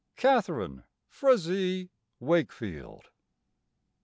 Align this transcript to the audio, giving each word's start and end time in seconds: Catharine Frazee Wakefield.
Catharine 0.15 0.81
Frazee 1.07 1.91
Wakefield. 2.19 3.09